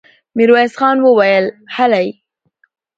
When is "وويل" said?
1.05-1.45